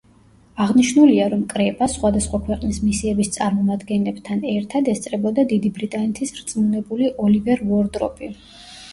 აღნიშნულია, 0.63 1.25
რომ 1.31 1.41
კრებას, 1.49 1.91
სხვადასხვა 1.97 2.37
ქვეყნის 2.45 2.79
მისიების 2.85 3.29
წარმომადგენლებთან 3.35 4.41
ერთად, 4.53 4.89
ესწრებოდა 4.93 5.45
დიდი 5.51 5.71
ბრიტანეთის 5.75 6.33
რწმუნებული 6.39 7.11
ოლივერ 7.27 7.61
უორდროპი. 7.67 8.31